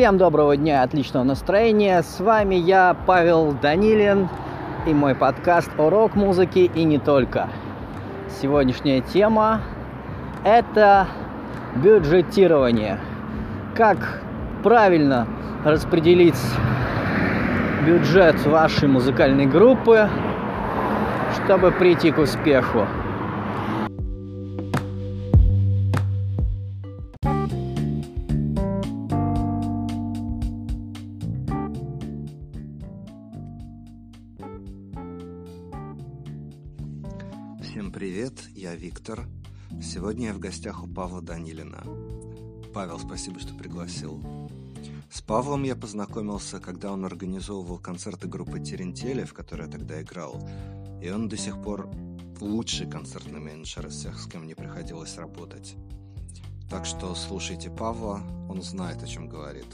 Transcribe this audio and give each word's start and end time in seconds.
Всем 0.00 0.16
доброго 0.16 0.56
дня, 0.56 0.82
отличного 0.82 1.24
настроения. 1.24 2.02
С 2.02 2.20
вами 2.20 2.54
я, 2.54 2.96
Павел 3.04 3.52
Данилин, 3.52 4.30
и 4.86 4.94
мой 4.94 5.14
подкаст 5.14 5.70
о 5.76 5.90
рок-музыке 5.90 6.64
и 6.64 6.84
не 6.84 6.98
только. 6.98 7.50
Сегодняшняя 8.40 9.02
тема– 9.02 9.60
это 10.42 11.06
бюджетирование. 11.76 12.98
Как 13.76 14.22
правильно 14.62 15.26
распределить 15.66 16.40
бюджет 17.86 18.42
вашей 18.46 18.88
музыкальной 18.88 19.44
группы, 19.44 20.08
чтобы 21.34 21.72
прийти 21.72 22.10
к 22.10 22.16
успеху. 22.16 22.86
Сегодня 39.92 40.28
я 40.28 40.34
в 40.34 40.38
гостях 40.38 40.84
у 40.84 40.86
Павла 40.86 41.20
Данилина. 41.20 41.82
Павел, 42.72 43.00
спасибо, 43.00 43.40
что 43.40 43.52
пригласил. 43.54 44.22
С 45.10 45.20
Павлом 45.20 45.64
я 45.64 45.74
познакомился, 45.74 46.60
когда 46.60 46.92
он 46.92 47.04
организовывал 47.04 47.78
концерты 47.78 48.28
группы 48.28 48.60
Терентели, 48.60 49.24
в 49.24 49.34
которой 49.34 49.62
я 49.62 49.72
тогда 49.72 50.00
играл. 50.00 50.48
И 51.02 51.10
он 51.10 51.28
до 51.28 51.36
сих 51.36 51.60
пор 51.60 51.90
лучший 52.40 52.88
концертный 52.88 53.40
менеджер 53.40 53.88
из 53.88 53.96
всех, 53.96 54.20
с 54.20 54.28
кем 54.28 54.44
мне 54.44 54.54
приходилось 54.54 55.16
работать. 55.16 55.74
Так 56.70 56.86
что 56.86 57.12
слушайте 57.16 57.68
Павла, 57.68 58.22
он 58.48 58.62
знает, 58.62 59.02
о 59.02 59.08
чем 59.08 59.26
говорит. 59.26 59.66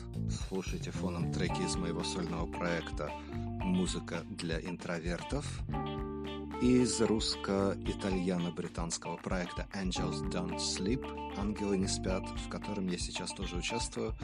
Слушайте 0.49 0.93
фоном 0.93 1.31
треки 1.31 1.61
из 1.61 1.77
моего 1.77 2.03
сольного 2.03 2.47
проекта 2.47 3.13
«Музыка 3.35 4.23
для 4.31 4.59
интровертов», 4.61 5.45
из 6.63 7.03
русско-итальяно-британского 7.03 9.19
проекта 9.19 9.67
Angels 9.75 10.27
Don't 10.31 10.57
Sleep 10.57 11.05
«Ангелы 11.37 11.77
не 11.77 11.87
спят», 11.87 12.25
в 12.47 12.49
котором 12.49 12.87
я 12.87 12.97
сейчас 12.97 13.33
тоже 13.33 13.57
участвую 13.57 14.15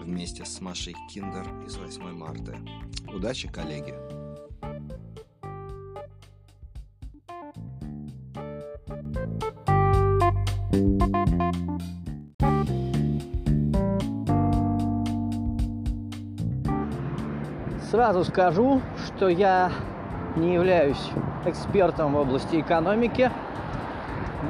вместе 0.00 0.46
с 0.46 0.62
Машей 0.62 0.96
Киндер 1.10 1.46
из 1.66 1.76
8 1.76 2.10
марта. 2.12 2.56
Удачи, 3.12 3.48
коллеги! 3.48 3.94
Сразу 17.90 18.24
скажу, 18.24 18.80
что 19.06 19.28
я 19.28 19.70
не 20.36 20.54
являюсь 20.54 21.10
экспертом 21.48 22.14
в 22.14 22.16
области 22.18 22.60
экономики, 22.60 23.30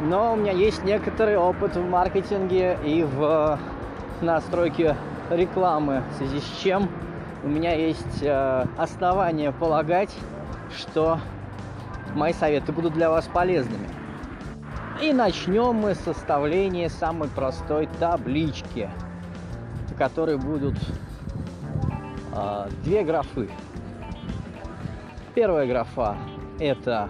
но 0.03 0.35
у 0.35 0.37
меня 0.37 0.53
есть 0.53 0.85
некоторый 0.85 1.37
опыт 1.37 1.77
в 1.77 1.89
маркетинге 1.89 2.79
и 2.85 3.03
в 3.03 3.59
настройке 4.21 4.97
рекламы, 5.31 6.03
в 6.11 6.17
связи 6.17 6.41
с 6.41 6.59
чем 6.63 6.89
у 7.45 7.49
меня 7.49 7.75
есть 7.75 8.23
э, 8.23 8.67
основания 8.77 9.53
полагать, 9.53 10.15
что 10.77 11.21
мои 12.15 12.33
советы 12.33 12.73
будут 12.73 12.95
для 12.95 13.11
вас 13.11 13.29
полезными. 13.33 13.89
И 15.01 15.13
начнем 15.13 15.77
мы 15.77 15.95
с 15.95 16.01
составления 16.01 16.89
самой 16.89 17.29
простой 17.29 17.89
таблички, 18.01 18.91
в 19.89 19.97
которой 19.97 20.37
будут 20.37 20.75
э, 22.35 22.69
две 22.83 23.05
графы. 23.05 23.49
Первая 25.35 25.67
графа 25.67 26.17
это 26.59 27.09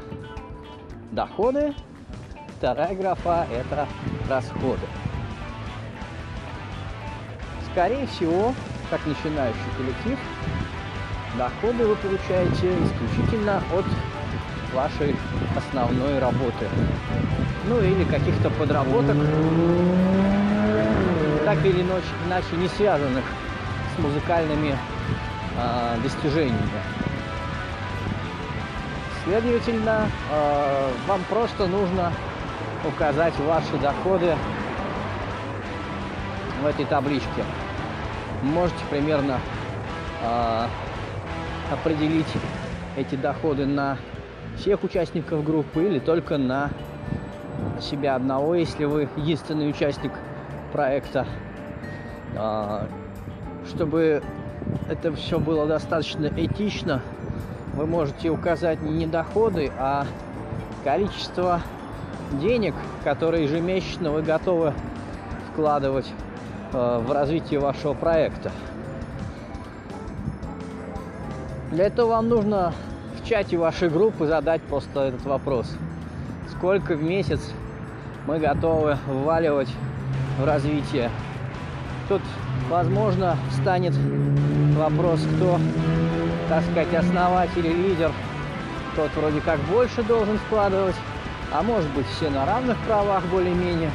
доходы, 1.13 1.75
вторая 2.59 2.95
графа 2.95 3.47
это 3.51 3.89
расходы. 4.29 4.87
Скорее 7.71 8.07
всего, 8.07 8.55
как 8.91 9.05
начинающий 9.07 9.61
коллектив, 9.77 10.19
доходы 11.37 11.87
вы 11.87 11.97
получаете 11.97 12.73
исключительно 12.85 13.63
от 13.73 13.85
вашей 14.75 15.15
основной 15.57 16.19
работы. 16.19 16.69
Ну 17.69 17.81
или 17.81 18.05
каких-то 18.05 18.51
подработок, 18.51 19.17
так 21.45 21.65
или 21.65 21.83
иначе 21.83 22.57
не 22.57 22.69
связанных 22.69 23.25
с 23.95 24.03
музыкальными 24.03 24.77
э, 25.57 25.97
достижениями. 26.03 27.08
Следовательно, 29.25 30.09
э, 30.31 30.91
вам 31.07 31.21
просто 31.29 31.67
нужно 31.67 32.13
указать 32.87 33.35
ваши 33.41 33.77
доходы 33.79 34.35
в 36.63 36.67
этой 36.67 36.85
табличке. 36.85 37.45
Можете 38.43 38.79
примерно 38.91 39.39
э, 40.23 40.67
определить 41.73 42.33
эти 42.97 43.17
доходы 43.17 43.67
на 43.67 43.99
всех 44.57 44.83
участников 44.85 45.45
группы 45.45 45.85
или 45.85 45.99
только 45.99 46.39
на 46.39 46.71
себя 47.81 48.15
одного, 48.15 48.55
если 48.55 48.85
вы 48.85 49.09
единственный 49.17 49.69
участник 49.69 50.13
проекта. 50.73 51.27
Э, 52.35 52.87
чтобы 53.69 54.23
это 54.89 55.13
все 55.15 55.39
было 55.39 55.67
достаточно 55.67 56.27
этично, 56.37 57.03
вы 57.79 57.87
можете 57.87 58.29
указать 58.31 58.83
не 58.83 59.07
доходы, 59.07 59.71
а 59.79 60.05
количество 60.83 61.61
денег, 62.33 62.75
которые 63.05 63.45
ежемесячно 63.45 64.11
вы 64.11 64.23
готовы 64.23 64.75
вкладывать 65.53 66.13
э, 66.73 67.03
в 67.07 67.13
развитие 67.13 67.61
вашего 67.61 67.95
проекта. 67.95 68.51
Для 71.71 71.87
этого 71.87 72.09
вам 72.09 72.29
нужно 72.29 72.73
в 73.15 73.29
чате 73.29 73.57
вашей 73.57 73.89
группы 73.89 74.27
задать 74.27 74.61
просто 74.63 75.05
этот 75.05 75.25
вопрос. 75.25 75.73
Сколько 76.57 76.97
в 76.97 77.03
месяц 77.05 77.41
мы 78.27 78.41
готовы 78.41 78.99
вваливать 79.07 79.69
в 80.41 80.45
развитие? 80.45 81.11
Тут, 82.09 82.23
возможно, 82.69 83.37
станет 83.61 83.95
вопрос, 84.77 85.21
кто 85.37 85.59
так 86.49 86.63
сказать, 86.65 86.95
основатель 86.95 87.67
и 87.67 87.73
лидер, 87.73 88.13
тот 88.97 89.11
вроде 89.17 89.41
как 89.41 89.59
больше 89.61 90.03
должен 90.03 90.39
вкладывать, 90.39 90.97
а 91.53 91.63
может 91.63 91.89
быть 91.91 92.07
все 92.09 92.31
на 92.31 92.47
равных 92.47 92.77
правах 92.79 93.23
более-менее. 93.27 93.91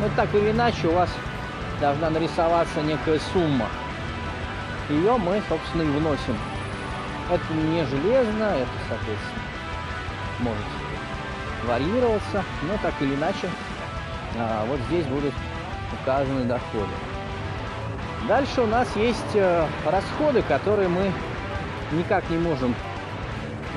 Но 0.00 0.08
так 0.16 0.34
или 0.34 0.50
иначе 0.50 0.88
у 0.88 0.92
вас 0.92 1.10
должна 1.80 2.10
нарисоваться 2.10 2.80
некая 2.82 3.18
сумма. 3.32 3.66
Ее 4.88 5.16
мы, 5.16 5.42
собственно, 5.48 5.82
и 5.82 5.86
вносим. 5.86 6.36
Это 7.30 7.54
не 7.54 7.84
железно, 7.86 8.44
это, 8.44 8.70
соответственно, 8.88 9.42
может 10.40 10.64
варьироваться, 11.66 12.44
но 12.62 12.76
так 12.82 12.94
или 13.00 13.14
иначе 13.14 13.48
а, 14.38 14.64
вот 14.66 14.80
здесь 14.88 15.06
будут 15.06 15.34
указаны 15.92 16.44
доходы. 16.44 16.88
Дальше 18.26 18.62
у 18.62 18.66
нас 18.66 18.88
есть 18.96 19.34
э, 19.34 19.66
расходы, 19.86 20.42
которые 20.42 20.88
мы 20.88 21.10
никак 21.92 22.28
не 22.30 22.38
можем 22.38 22.74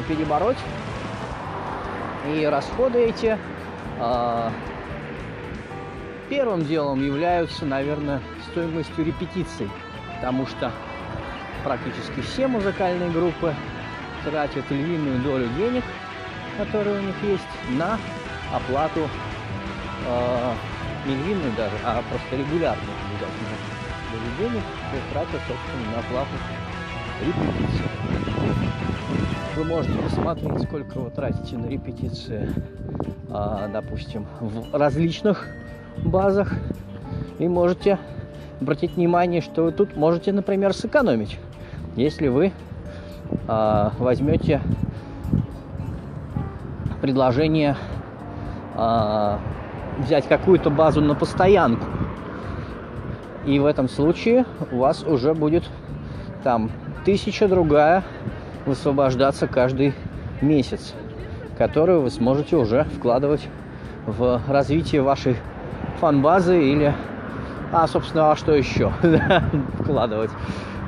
перебороть. 0.07 0.57
И 2.33 2.45
расходы 2.45 2.99
эти 2.99 3.37
э, 3.99 4.49
первым 6.29 6.65
делом 6.65 7.03
являются, 7.03 7.65
наверное, 7.65 8.21
стоимостью 8.51 9.05
репетиций, 9.05 9.69
потому 10.15 10.47
что 10.47 10.71
практически 11.63 12.21
все 12.21 12.47
музыкальные 12.47 13.09
группы 13.11 13.53
тратят 14.23 14.69
львиную 14.69 15.19
долю 15.19 15.47
денег, 15.57 15.83
которые 16.57 16.99
у 16.99 17.01
них 17.01 17.15
есть, 17.23 17.43
на 17.77 17.99
оплату 18.53 19.09
э, 20.07 20.53
не 21.05 21.15
львиную 21.15 21.51
даже, 21.57 21.75
а 21.83 22.01
просто 22.09 22.37
регулярную 22.37 22.95
обязательно 23.09 23.73
долю 24.11 24.49
денег, 24.49 24.63
тратят, 25.11 25.41
собственно, 25.47 25.91
на 25.91 25.99
оплату 25.99 26.31
репетиции. 27.21 27.82
Вы 29.55 29.65
можете 29.65 29.93
посмотреть, 29.99 30.63
сколько 30.63 30.97
вы 30.97 31.11
тратите 31.11 31.57
на 31.57 31.67
репетиции, 31.67 32.49
а, 33.29 33.67
допустим, 33.67 34.25
в 34.39 34.75
различных 34.75 35.45
базах. 35.97 36.53
И 37.37 37.47
можете 37.47 37.99
обратить 38.59 38.95
внимание, 38.95 39.41
что 39.41 39.65
вы 39.65 39.71
тут 39.71 39.95
можете, 39.95 40.31
например, 40.31 40.73
сэкономить, 40.73 41.37
если 41.95 42.29
вы 42.29 42.51
а, 43.47 43.91
возьмете 43.99 44.59
предложение 46.99 47.77
а, 48.75 49.39
взять 49.99 50.27
какую-то 50.27 50.71
базу 50.71 50.99
на 50.99 51.13
постоянку. 51.13 51.85
И 53.45 53.59
в 53.59 53.67
этом 53.67 53.87
случае 53.87 54.45
у 54.71 54.77
вас 54.77 55.03
уже 55.03 55.35
будет 55.35 55.63
там 56.43 56.71
тысяча 57.05 57.47
другая 57.47 58.03
высвобождаться 58.65 59.47
каждый 59.47 59.93
месяц, 60.41 60.93
которую 61.57 62.01
вы 62.01 62.09
сможете 62.09 62.55
уже 62.55 62.85
вкладывать 62.95 63.47
в 64.05 64.41
развитие 64.47 65.01
вашей 65.01 65.37
фан-базы 65.99 66.61
или... 66.61 66.93
А, 67.71 67.87
собственно, 67.87 68.31
а 68.31 68.35
что 68.35 68.53
еще 68.53 68.91
вкладывать? 69.79 70.31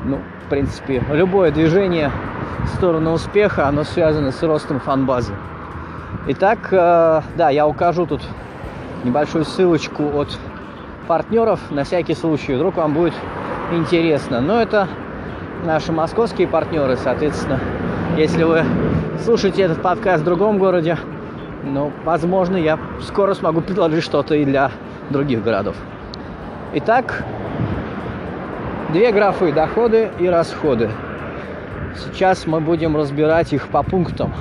Ну, 0.04 0.20
в 0.46 0.50
принципе, 0.50 1.04
любое 1.12 1.52
движение 1.52 2.12
в 2.64 2.76
сторону 2.76 3.14
успеха, 3.14 3.68
оно 3.68 3.84
связано 3.84 4.32
с 4.32 4.44
ростом 4.44 4.80
фан-базы. 4.80 5.34
Итак, 6.28 6.70
э, 6.72 7.22
да, 7.36 7.50
я 7.50 7.68
укажу 7.68 8.06
тут 8.06 8.22
небольшую 9.04 9.46
ссылочку 9.46 10.04
от 10.18 10.38
партнеров 11.08 11.60
на 11.72 11.84
всякий 11.84 12.16
случай, 12.16 12.56
вдруг 12.56 12.78
вам 12.78 12.94
будет 12.94 13.14
интересно. 13.72 14.42
Но 14.42 14.62
это 14.62 14.88
наши 15.66 15.92
московские 15.92 16.48
партнеры, 16.48 16.96
соответственно, 16.96 17.60
если 18.18 18.44
вы 18.44 18.64
слушаете 19.24 19.64
этот 19.64 19.82
подкаст 19.82 20.22
в 20.22 20.26
другом 20.26 20.60
городе, 20.60 20.98
ну, 21.64 21.92
возможно, 22.04 22.56
я 22.56 22.80
скоро 23.02 23.34
смогу 23.34 23.62
предложить 23.62 24.04
что-то 24.04 24.36
и 24.36 24.46
для 24.46 24.72
других 25.10 25.44
городов. 25.44 25.76
Итак, 26.74 27.24
две 28.94 29.12
графы 29.12 29.52
доходы 29.52 30.10
и 30.20 30.28
расходы. 30.28 30.92
Сейчас 31.98 32.46
мы 32.46 32.60
будем 32.60 32.96
разбирать 32.96 33.52
их 33.54 33.68
по 33.70 33.82
пунктам. 33.82 34.34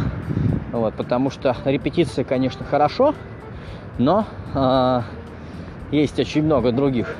Вот, 0.72 0.94
потому 0.94 1.30
что 1.30 1.56
репетиция, 1.64 2.24
конечно, 2.24 2.66
хорошо, 2.68 3.14
но 3.96 4.26
э, 4.54 5.00
есть 5.92 6.18
очень 6.18 6.42
много 6.44 6.72
других 6.72 7.14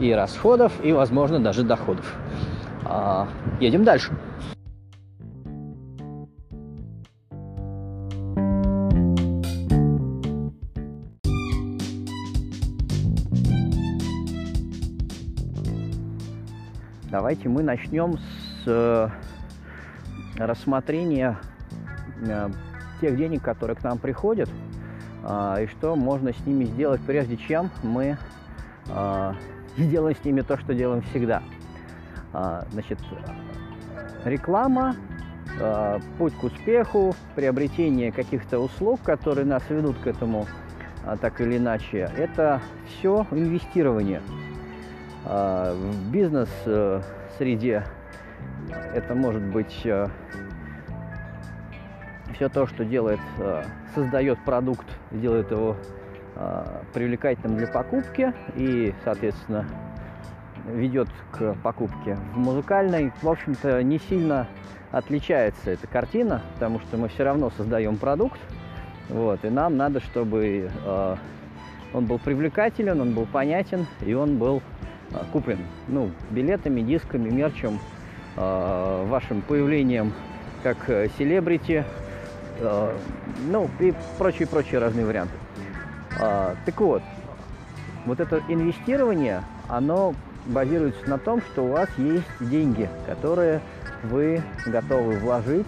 и 0.00 0.12
расходов, 0.12 0.72
и, 0.82 0.92
возможно, 0.92 1.38
даже 1.38 1.62
доходов. 1.62 2.06
Э, 2.88 3.26
едем 3.60 3.84
дальше. 3.84 4.12
Давайте 17.10 17.48
мы 17.48 17.62
начнем 17.62 18.18
с 18.18 18.64
э, 18.66 19.08
рассмотрения 20.36 21.38
э, 22.20 22.50
тех 23.00 23.16
денег, 23.16 23.42
которые 23.42 23.74
к 23.74 23.82
нам 23.82 23.96
приходят, 23.96 24.50
э, 25.24 25.64
и 25.64 25.66
что 25.66 25.96
можно 25.96 26.34
с 26.34 26.46
ними 26.46 26.64
сделать, 26.64 27.00
прежде 27.06 27.36
чем 27.36 27.70
мы 27.82 28.18
сделаем 29.78 30.14
с 30.14 30.24
ними 30.24 30.42
то, 30.42 30.58
что 30.58 30.74
делаем 30.74 31.02
всегда. 31.02 31.42
Значит, 32.32 32.98
реклама, 34.24 34.94
путь 36.18 36.34
к 36.34 36.44
успеху, 36.44 37.14
приобретение 37.34 38.12
каких-то 38.12 38.58
услуг, 38.58 39.00
которые 39.02 39.46
нас 39.46 39.62
ведут 39.70 39.96
к 39.98 40.06
этому 40.06 40.46
так 41.20 41.40
или 41.40 41.56
иначе, 41.56 42.10
это 42.16 42.60
все 42.86 43.26
инвестирование– 43.30 44.20
а, 45.28 45.74
в 45.74 46.10
бизнес-среде 46.12 47.82
это 48.94 49.14
может 49.16 49.42
быть 49.42 49.80
э, 49.84 50.06
все 52.34 52.48
то, 52.48 52.68
что 52.68 52.84
делает, 52.84 53.18
э, 53.38 53.64
создает 53.92 54.38
продукт, 54.44 54.86
делает 55.10 55.50
его 55.50 55.76
э, 56.36 56.82
привлекательным 56.94 57.56
для 57.58 57.66
покупки 57.66 58.32
и, 58.54 58.94
соответственно, 59.02 59.66
ведет 60.66 61.08
к 61.32 61.54
покупке. 61.62 62.18
В 62.34 62.38
музыкальной, 62.38 63.12
в 63.22 63.28
общем-то, 63.28 63.82
не 63.82 63.98
сильно 63.98 64.46
отличается 64.90 65.70
эта 65.70 65.86
картина, 65.86 66.42
потому 66.54 66.80
что 66.80 66.96
мы 66.96 67.08
все 67.08 67.24
равно 67.24 67.50
создаем 67.56 67.96
продукт, 67.96 68.38
вот, 69.08 69.44
и 69.44 69.48
нам 69.50 69.76
надо, 69.76 70.00
чтобы 70.00 70.70
э, 70.84 71.16
он 71.92 72.06
был 72.06 72.18
привлекателен, 72.18 73.00
он 73.00 73.14
был 73.14 73.26
понятен, 73.26 73.86
и 74.04 74.14
он 74.14 74.38
был 74.38 74.62
а, 75.12 75.24
куплен 75.32 75.60
ну, 75.88 76.10
билетами, 76.30 76.80
дисками, 76.80 77.30
мерчем, 77.30 77.78
э, 78.36 79.06
вашим 79.08 79.42
появлением 79.42 80.12
как 80.62 80.90
э, 80.90 81.08
селебрити, 81.16 81.84
э, 82.58 82.96
ну 83.48 83.70
и 83.78 83.94
прочие-прочие 84.18 84.80
разные 84.80 85.06
варианты. 85.06 85.34
Э, 86.20 86.54
так 86.64 86.80
вот, 86.80 87.02
вот 88.04 88.18
это 88.18 88.42
инвестирование, 88.48 89.42
оно 89.68 90.14
базируется 90.46 91.08
на 91.08 91.18
том, 91.18 91.40
что 91.42 91.64
у 91.64 91.68
вас 91.68 91.88
есть 91.98 92.26
деньги, 92.40 92.88
которые 93.06 93.60
вы 94.04 94.42
готовы 94.66 95.18
вложить, 95.18 95.66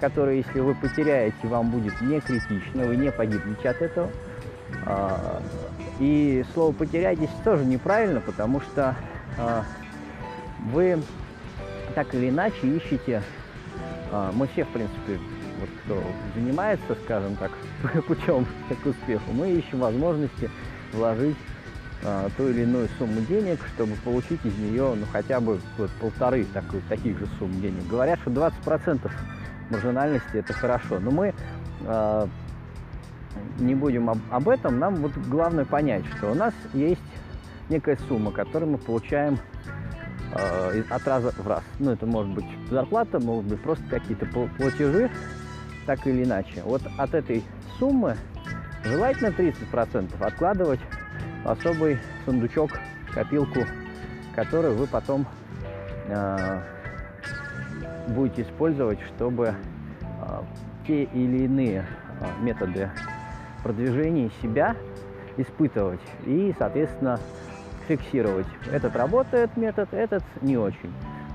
которые, 0.00 0.38
если 0.38 0.60
вы 0.60 0.74
потеряете, 0.74 1.36
вам 1.44 1.70
будет 1.70 2.00
не 2.00 2.20
критично, 2.20 2.84
вы 2.84 2.96
не 2.96 3.10
погибнете 3.10 3.68
от 3.68 3.82
этого. 3.82 4.10
И 5.98 6.44
слово 6.54 6.72
«потерять» 6.72 7.18
здесь 7.18 7.30
тоже 7.44 7.64
неправильно, 7.64 8.20
потому 8.20 8.60
что 8.60 8.96
э, 9.36 9.62
вы 10.72 11.02
так 11.94 12.14
или 12.14 12.30
иначе 12.30 12.66
ищете, 12.66 13.22
э, 14.10 14.30
мы 14.32 14.46
все, 14.46 14.64
в 14.64 14.68
принципе, 14.68 15.18
вот 15.60 15.68
кто 15.84 16.02
занимается, 16.34 16.96
скажем 17.04 17.36
так, 17.36 17.50
путем 18.06 18.46
к 18.82 18.86
успеху, 18.86 19.32
мы 19.32 19.50
ищем 19.50 19.80
возможности 19.80 20.48
вложить 20.92 21.36
э, 22.02 22.28
ту 22.36 22.48
или 22.48 22.62
иную 22.62 22.88
сумму 22.98 23.20
денег, 23.22 23.60
чтобы 23.74 23.94
получить 24.04 24.44
из 24.44 24.56
нее 24.58 24.94
ну, 24.94 25.06
хотя 25.12 25.40
бы 25.40 25.60
вот, 25.78 25.90
полторы 26.00 26.44
такой, 26.52 26.80
таких 26.88 27.18
же 27.18 27.26
сумм 27.38 27.60
денег. 27.60 27.86
Говорят, 27.88 28.18
что 28.20 28.30
20% 28.30 29.10
маржинальности 29.70 30.36
это 30.36 30.52
хорошо, 30.52 30.98
но 31.00 31.10
мы 31.10 31.34
э, 31.80 32.26
не 33.58 33.74
будем 33.74 34.10
об, 34.10 34.18
об 34.30 34.48
этом, 34.48 34.78
нам 34.78 34.96
вот 34.96 35.12
главное 35.28 35.64
понять, 35.64 36.04
что 36.16 36.32
у 36.32 36.34
нас 36.34 36.54
есть 36.74 37.00
некая 37.68 37.96
сумма, 38.08 38.32
которую 38.32 38.72
мы 38.72 38.78
получаем 38.78 39.38
э, 40.32 40.82
от 40.90 41.06
раза 41.06 41.30
в 41.30 41.46
раз. 41.46 41.62
Ну, 41.78 41.92
это 41.92 42.06
может 42.06 42.32
быть 42.32 42.46
зарплата, 42.68 43.20
могут 43.20 43.46
быть 43.46 43.62
просто 43.62 43.84
какие-то 43.88 44.26
платежи, 44.26 45.10
так 45.86 46.06
или 46.06 46.24
иначе. 46.24 46.62
Вот 46.64 46.82
от 46.98 47.14
этой 47.14 47.44
суммы 47.78 48.16
желательно 48.84 49.28
30% 49.28 50.22
откладывать 50.22 50.80
особый 51.50 51.98
сундучок, 52.24 52.70
копилку, 53.12 53.60
который 54.34 54.72
вы 54.72 54.86
потом 54.86 55.26
э, 56.08 56.60
будете 58.08 58.42
использовать, 58.42 58.98
чтобы 59.14 59.54
э, 60.00 60.42
те 60.86 61.04
или 61.04 61.44
иные 61.44 61.84
э, 62.20 62.42
методы 62.42 62.90
продвижении 63.62 64.30
себя 64.42 64.76
испытывать 65.36 66.00
и, 66.26 66.54
соответственно, 66.58 67.18
фиксировать. 67.88 68.46
Этот 68.72 68.94
работает 68.96 69.56
метод, 69.56 69.92
этот 69.92 70.22
не 70.42 70.56
очень. 70.56 70.92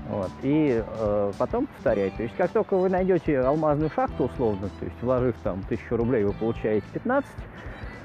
Вот. 0.08 0.30
И 0.42 0.82
э, 0.84 1.32
потом 1.36 1.66
повторять. 1.66 2.16
То 2.16 2.22
есть 2.22 2.36
как 2.36 2.50
только 2.50 2.76
вы 2.76 2.88
найдете 2.88 3.40
алмазную 3.40 3.90
шахту 3.90 4.24
условно, 4.24 4.68
то 4.78 4.84
есть 4.84 5.02
вложив 5.02 5.34
там 5.42 5.62
тысячу 5.68 5.96
рублей, 5.96 6.24
вы 6.24 6.32
получаете 6.32 6.86
15, 6.92 7.28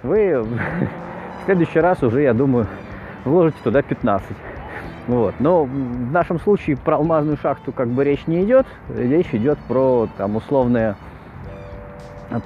вы 0.04 0.48
в 1.42 1.46
следующий 1.46 1.80
раз 1.80 2.04
уже, 2.04 2.22
я 2.22 2.34
думаю, 2.34 2.68
вложите 3.26 3.58
туда 3.64 3.82
15. 3.82 4.28
Вот. 5.08 5.36
Но 5.40 5.66
в 5.66 6.12
нашем 6.12 6.40
случае 6.40 6.78
про 6.78 6.98
алмазную 6.98 7.38
шахту 7.38 7.72
как 7.72 7.88
бы 7.88 8.04
речь 8.04 8.28
не 8.28 8.44
идет. 8.44 8.68
Речь 8.96 9.34
идет 9.34 9.58
про 9.68 10.08
там 10.18 10.36
условные 10.36 10.96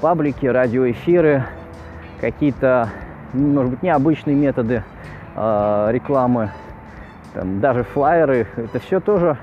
паблики, 0.01 0.45
радиоэфиры, 0.45 1.43
какие-то, 2.19 2.89
может 3.33 3.71
быть, 3.71 3.83
необычные 3.83 4.35
методы 4.35 4.83
э, 5.35 5.87
рекламы, 5.91 6.51
там, 7.33 7.59
даже 7.59 7.83
флайеры, 7.83 8.47
это 8.55 8.79
все 8.79 8.99
тоже 8.99 9.37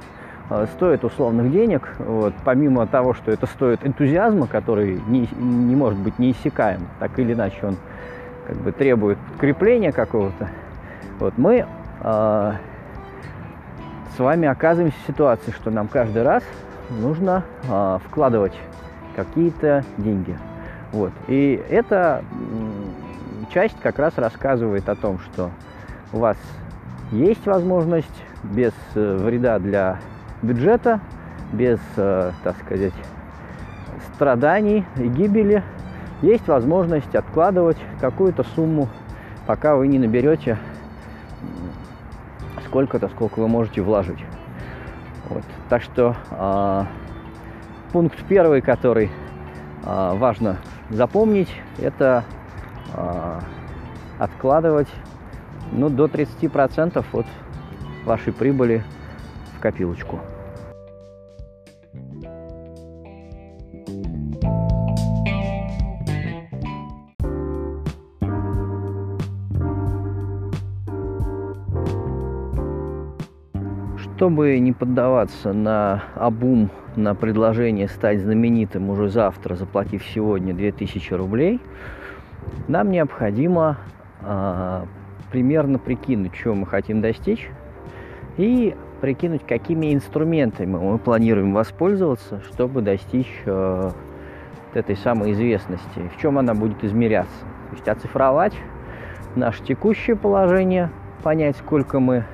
э, 0.51 0.67
стоит 0.75 1.05
условных 1.05 1.53
денег. 1.53 1.95
Вот, 1.99 2.33
помимо 2.45 2.87
того, 2.87 3.15
что 3.15 3.31
это 3.31 3.47
стоит 3.47 3.87
энтузиазма, 3.87 4.47
который 4.47 5.01
не, 5.07 5.29
не 5.39 5.77
может 5.77 5.99
быть 5.99 6.19
неиссякаем, 6.19 6.89
так 6.99 7.17
или 7.19 7.35
иначе 7.35 7.59
он 7.63 7.77
как 8.47 8.57
бы 8.57 8.73
требует 8.73 9.19
крепления 9.39 9.93
какого-то. 9.93 10.49
Вот 11.19 11.39
мы 11.39 11.67
э, 12.01 12.53
с 14.17 14.19
вами 14.19 14.49
оказываемся 14.49 14.99
в 15.05 15.07
ситуации, 15.07 15.51
что 15.53 15.71
нам 15.71 15.89
каждый 15.89 16.23
раз 16.23 16.43
нужно 16.91 17.45
э, 17.69 17.99
вкладывать 18.07 18.55
какие-то 19.15 19.85
деньги. 19.99 20.37
Вот. 20.93 21.13
И 21.29 21.63
эта 21.71 22.25
часть 23.53 23.79
как 23.81 23.99
раз 23.99 24.17
рассказывает 24.17 24.89
о 24.89 24.95
том, 24.95 25.19
что 25.19 25.51
у 26.13 26.19
вас 26.19 26.37
есть 27.11 27.47
возможность 27.47 28.23
без 28.43 28.73
э, 28.95 29.17
вреда 29.17 29.59
для 29.59 29.99
бюджета, 30.43 31.01
без, 31.53 31.79
э, 31.97 32.33
так 32.43 32.57
сказать, 32.65 32.95
страданий 34.15 34.85
и 34.97 35.07
гибели, 35.07 35.63
есть 36.23 36.47
возможность 36.49 37.15
откладывать 37.15 37.79
какую-то 38.01 38.45
сумму, 38.55 38.89
пока 39.47 39.77
вы 39.77 39.89
не 39.89 39.99
наберете 39.99 40.59
сколько-то, 42.67 43.09
сколько 43.09 43.41
вы 43.41 43.49
можете 43.49 43.83
вложить. 43.83 44.21
Вот. 45.29 45.43
Так 45.69 45.83
что 45.83 46.17
э, 46.31 46.85
пункт 47.93 48.19
первый, 48.29 48.61
который 48.61 49.11
э, 49.85 50.13
важно 50.15 50.59
запомнить, 50.91 51.53
это 51.79 52.25
э, 52.95 53.41
откладывать 54.19 54.89
ну, 55.73 55.89
до 55.89 56.07
30% 56.07 57.05
от 57.13 57.27
вашей 58.05 58.33
прибыли 58.33 58.85
в 59.57 59.61
копилочку. 59.61 60.21
Чтобы 74.23 74.57
не 74.61 74.71
поддаваться 74.71 75.53
на 75.53 76.05
обум, 76.15 76.71
на 76.95 77.17
предложение 77.17 77.89
стать 77.89 78.21
знаменитым 78.21 78.89
уже 78.89 79.09
завтра, 79.09 79.57
заплатив 79.57 80.05
сегодня 80.15 80.55
2000 80.55 81.13
рублей, 81.15 81.61
нам 82.69 82.93
необходимо 82.93 83.79
а, 84.21 84.87
примерно 85.33 85.81
прикинуть, 85.81 86.35
чего 86.35 86.55
мы 86.55 86.67
хотим 86.69 87.01
достичь, 87.01 87.49
и 88.37 88.77
прикинуть, 89.01 89.45
какими 89.45 89.93
инструментами 89.93 90.77
мы 90.77 90.99
планируем 90.99 91.53
воспользоваться, 91.53 92.43
чтобы 92.53 92.81
достичь 92.81 93.43
э, 93.45 93.91
этой 94.73 94.97
самой 94.99 95.33
известности, 95.33 96.09
в 96.17 96.21
чем 96.21 96.39
она 96.39 96.55
будет 96.55 96.85
измеряться. 96.85 97.41
То 97.71 97.75
есть 97.75 97.89
оцифровать 97.89 98.55
наше 99.35 99.65
текущее 99.65 100.15
положение, 100.15 100.91
понять, 101.25 101.57
сколько 101.57 101.99
мы 101.99 102.25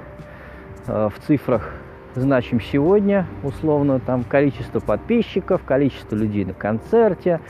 Э, 0.88 1.10
в 1.14 1.26
цифрах 1.26 1.70
значим 2.20 2.60
сегодня, 2.60 3.26
условно, 3.42 4.00
там 4.00 4.24
количество 4.24 4.80
подписчиков, 4.80 5.62
количество 5.64 6.16
людей 6.16 6.44
на 6.44 6.54
концерте, 6.54 7.40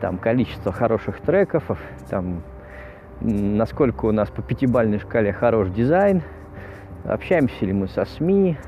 там 0.00 0.18
количество 0.18 0.72
хороших 0.72 1.20
треков, 1.20 1.64
там 2.10 2.42
насколько 3.20 4.06
у 4.06 4.12
нас 4.12 4.28
по 4.30 4.42
пятибалльной 4.42 4.98
шкале 4.98 5.32
хорош 5.32 5.68
дизайн, 5.70 6.22
общаемся 7.04 7.64
ли 7.64 7.72
мы 7.72 7.88
со 7.88 8.04
СМИ, 8.04 8.58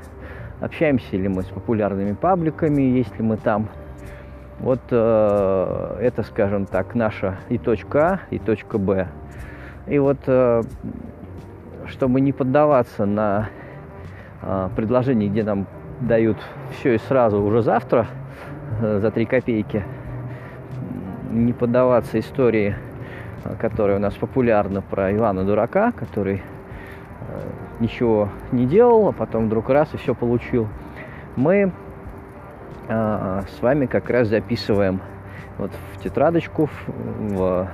общаемся 0.61 1.17
ли 1.17 1.27
мы 1.27 1.43
с 1.43 1.47
популярными 1.47 2.13
пабликами, 2.13 2.81
если 2.81 3.21
мы 3.21 3.37
там. 3.37 3.69
Вот 4.59 4.81
э, 4.89 5.97
это, 6.01 6.23
скажем 6.23 6.65
так, 6.65 6.95
наша 6.95 7.37
и 7.49 7.59
точка 7.59 8.07
А, 8.07 8.19
и 8.31 8.39
точка 8.39 8.79
Б. 8.79 9.07
И 9.85 9.99
вот, 9.99 10.17
э, 10.25 10.63
чтобы 11.85 12.21
не 12.21 12.33
поддаваться 12.33 13.05
на 13.05 13.49
предложений, 14.75 15.29
где 15.29 15.43
нам 15.43 15.67
дают 16.01 16.37
все 16.71 16.95
и 16.95 16.97
сразу 16.97 17.41
уже 17.41 17.61
завтра 17.61 18.07
э, 18.81 18.99
за 18.99 19.11
3 19.11 19.25
копейки, 19.25 19.83
не 21.31 21.53
поддаваться 21.53 22.19
истории, 22.19 22.75
а, 23.43 23.55
которая 23.55 23.97
у 23.97 23.99
нас 23.99 24.13
популярна 24.13 24.81
про 24.81 25.13
Ивана 25.15 25.43
Дурака, 25.43 25.91
который 25.91 26.35
э, 26.35 26.41
ничего 27.79 28.29
не 28.51 28.65
делал, 28.65 29.09
а 29.09 29.11
потом 29.11 29.47
вдруг 29.47 29.69
раз 29.69 29.93
и 29.93 29.97
все 29.97 30.13
получил. 30.13 30.67
Мы 31.35 31.71
а, 32.87 33.43
с 33.57 33.61
вами 33.61 33.85
как 33.85 34.09
раз 34.09 34.27
записываем 34.27 35.01
вот 35.57 35.71
в 35.93 36.03
тетрадочку, 36.03 36.69
в 36.85 37.67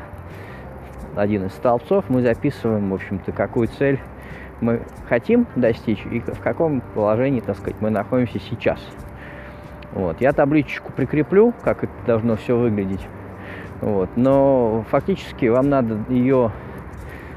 один 1.15 1.45
из 1.45 1.51
столбцов 1.51 2.05
мы 2.09 2.21
записываем, 2.21 2.89
в 2.89 2.93
общем-то, 2.93 3.33
какую 3.33 3.67
цель 3.67 3.99
мы 4.63 4.81
хотим 5.07 5.45
достичь 5.55 6.03
и 6.09 6.19
в 6.19 6.39
каком 6.39 6.81
положении, 6.95 7.41
так 7.41 7.57
сказать, 7.57 7.75
мы 7.81 7.89
находимся 7.89 8.39
сейчас. 8.39 8.79
Вот. 9.91 10.21
Я 10.21 10.31
табличку 10.31 10.91
прикреплю, 10.91 11.53
как 11.63 11.83
это 11.83 11.93
должно 12.07 12.35
все 12.35 12.57
выглядеть. 12.57 13.05
Вот. 13.81 14.09
Но 14.15 14.85
фактически 14.89 15.45
вам 15.45 15.69
надо 15.69 15.99
ее 16.09 16.51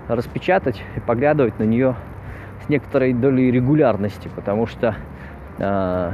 распечатать 0.09 0.83
и 0.95 1.01
поглядывать 1.01 1.59
на 1.59 1.65
нее 1.65 1.97
с 2.65 2.69
некоторой 2.69 3.13
долей 3.13 3.51
регулярности, 3.51 4.31
потому 4.35 4.67
что 4.67 4.95
э, 5.59 6.13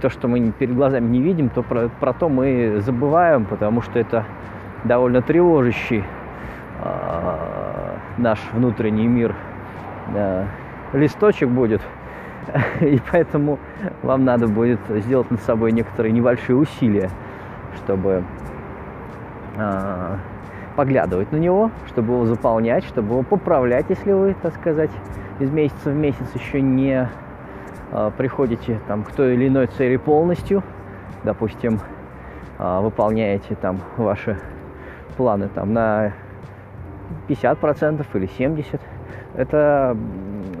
то, 0.00 0.10
что 0.10 0.28
мы 0.28 0.52
перед 0.52 0.74
глазами 0.74 1.08
не 1.08 1.20
видим, 1.20 1.48
то 1.48 1.62
про, 1.62 1.88
про 1.88 2.12
то 2.12 2.28
мы 2.28 2.80
забываем, 2.80 3.44
потому 3.44 3.82
что 3.82 3.98
это 3.98 4.24
довольно 4.84 5.22
тревожащий 5.22 6.04
э, 6.82 7.61
наш 8.18 8.38
внутренний 8.52 9.06
мир 9.06 9.34
э, 10.14 10.46
листочек 10.92 11.48
будет. 11.48 11.80
И 12.80 13.00
поэтому 13.10 13.58
вам 14.02 14.24
надо 14.24 14.48
будет 14.48 14.80
сделать 14.88 15.30
над 15.30 15.40
собой 15.42 15.72
некоторые 15.72 16.12
небольшие 16.12 16.56
усилия, 16.56 17.10
чтобы 17.76 18.24
э, 19.56 20.16
поглядывать 20.76 21.32
на 21.32 21.36
него, 21.36 21.70
чтобы 21.86 22.14
его 22.14 22.26
заполнять, 22.26 22.84
чтобы 22.84 23.14
его 23.14 23.22
поправлять, 23.22 23.86
если 23.88 24.12
вы, 24.12 24.34
так 24.40 24.54
сказать, 24.54 24.90
из 25.38 25.50
месяца 25.50 25.90
в 25.90 25.94
месяц 25.94 26.26
еще 26.34 26.60
не 26.60 27.08
э, 27.90 28.10
приходите 28.16 28.80
там, 28.86 29.04
к 29.04 29.12
той 29.12 29.34
или 29.34 29.48
иной 29.48 29.66
цели 29.66 29.96
полностью. 29.96 30.62
Допустим, 31.24 31.80
э, 32.58 32.80
выполняете 32.80 33.54
там 33.54 33.80
ваши 33.96 34.38
планы 35.16 35.48
там 35.48 35.72
на 35.72 36.12
50% 37.28 38.06
или 38.14 38.28
70%. 38.28 38.80
Это 39.34 39.96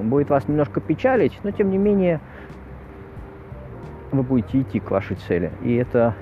будет 0.02 0.30
вас 0.30 0.48
немножко 0.48 0.80
печалить, 0.80 1.38
но 1.42 1.50
тем 1.50 1.70
не 1.70 1.78
менее 1.78 2.20
вы 4.10 4.22
будете 4.22 4.60
идти 4.60 4.80
к 4.80 4.90
вашей 4.90 5.16
цели. 5.16 5.50
И 5.62 5.74
это 5.76 6.14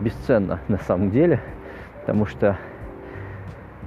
бесценно 0.00 0.60
на 0.68 0.78
самом 0.78 1.10
деле, 1.10 1.40
потому 2.00 2.26
что 2.26 2.56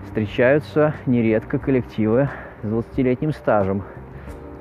встречаются 0.06 0.94
нередко 1.06 1.58
коллективы 1.58 2.30
с 2.62 2.66
20-летним 2.66 3.32
стажем, 3.32 3.84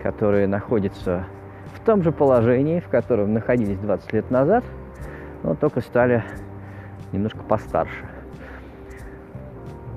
которые 0.02 0.46
находятся 0.46 1.26
в 1.74 1.80
том 1.84 2.02
же 2.02 2.12
положении, 2.12 2.80
в 2.80 2.88
котором 2.88 3.34
находились 3.34 3.78
20 3.78 4.12
лет 4.12 4.30
назад, 4.30 4.64
но 5.42 5.54
только 5.54 5.80
стали 5.80 6.24
немножко 7.12 7.42
постарше. 7.42 8.06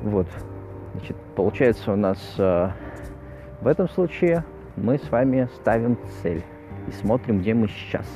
Вот. 0.03 0.27
Значит, 0.95 1.17
получается 1.35 1.91
у 1.91 1.97
нас 1.97 2.17
э, 2.37 2.69
в 3.59 3.67
этом 3.67 3.89
случае 3.89 4.45
мы 4.77 4.97
с 4.97 5.09
вами 5.09 5.49
ставим 5.57 5.97
цель 6.21 6.41
и 6.87 6.91
смотрим, 6.93 7.41
где 7.41 7.53
мы 7.53 7.67
сейчас. 7.67 8.07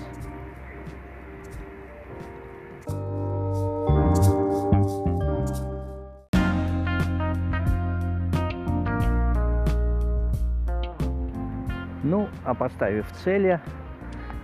Ну, 12.02 12.30
а 12.46 12.54
поставив 12.54 13.06
цели, 13.26 13.60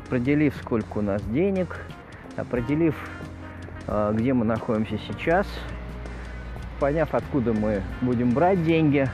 определив, 0.06 0.54
сколько 0.58 0.98
у 0.98 1.01
нас 1.01 1.22
денег, 1.24 1.77
определив, 2.36 2.96
э, 3.88 4.13
где 4.13 4.34
мы 4.34 4.44
находимся 4.44 4.98
сейчас– 4.98 5.48
поняв, 6.79 7.13
откуда 7.13 7.53
мы 7.53 7.82
будем 8.01 8.32
брать 8.32 8.63
деньги, 8.63 9.10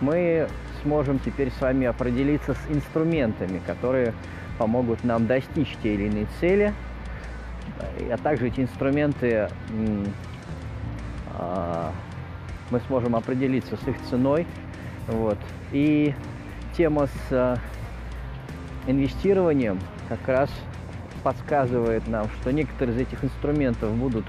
мы 0.00 0.48
сможем 0.82 1.18
теперь 1.18 1.50
с 1.50 1.60
вами 1.60 1.86
определиться 1.86 2.54
с 2.54 2.58
инструментами, 2.70 3.60
которые 3.66 4.14
помогут 4.58 5.04
нам 5.04 5.26
достичь 5.26 5.76
те 5.82 5.94
или 5.94 6.04
иные 6.04 6.26
цели, 6.40 6.72
а 8.10 8.16
также 8.16 8.48
эти 8.48 8.60
инструменты 8.60 9.48
а, 11.34 11.92
мы 12.70 12.80
сможем 12.80 13.16
определиться 13.16 13.76
с 13.76 13.88
их 13.88 13.96
ценой. 14.08 14.46
Вот. 15.06 15.38
И 15.72 16.14
тема 16.76 17.06
с 17.06 17.12
а, 17.30 17.56
инвестированием 18.86 19.78
как 20.08 20.26
раз 20.26 20.50
подсказывает 21.22 22.06
нам, 22.08 22.28
что 22.40 22.52
некоторые 22.52 22.96
из 22.96 23.02
этих 23.02 23.24
инструментов 23.24 23.92
будут 23.94 24.24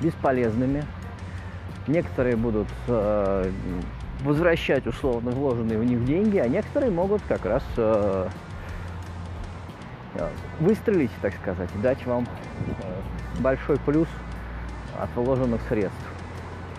бесполезными, 0.00 0.84
Некоторые 1.88 2.36
будут 2.36 2.68
э, 2.86 3.50
возвращать 4.20 4.86
условно 4.86 5.30
вложенные 5.30 5.78
в 5.78 5.84
них 5.84 6.04
деньги, 6.04 6.36
а 6.38 6.46
некоторые 6.46 6.92
могут 6.92 7.22
как 7.26 7.46
раз 7.46 7.62
э, 7.78 8.28
выстрелить, 10.60 11.10
так 11.22 11.34
сказать, 11.36 11.70
и 11.74 11.78
дать 11.78 12.04
вам 12.04 12.26
э, 12.26 13.40
большой 13.40 13.78
плюс 13.78 14.08
от 15.00 15.08
вложенных 15.16 15.62
средств. 15.68 15.96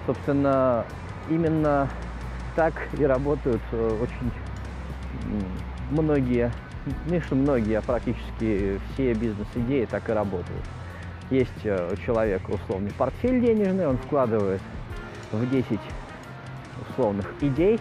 Собственно, 0.05 0.85
именно 1.29 1.89
так 2.55 2.73
и 2.97 3.03
работают 3.03 3.61
э, 3.71 3.97
очень 4.01 4.31
многие, 5.91 6.51
не 7.07 7.19
что 7.21 7.35
многие, 7.35 7.79
а 7.79 7.81
практически 7.81 8.79
все 8.93 9.13
бизнес-идеи 9.13 9.85
так 9.85 10.07
и 10.09 10.11
работают. 10.11 10.63
Есть 11.29 11.63
э, 11.63 11.89
у 11.91 11.95
человека 11.97 12.51
условный 12.51 12.91
портфель 12.91 13.39
денежный, 13.41 13.87
он 13.87 13.97
вкладывает 13.97 14.61
в 15.31 15.49
10 15.49 15.79
условных 16.89 17.33
идей, 17.41 17.79